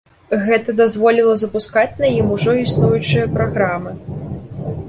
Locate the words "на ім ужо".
2.01-2.57